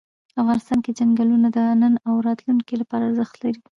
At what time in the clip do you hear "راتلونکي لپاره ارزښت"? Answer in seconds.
2.27-3.35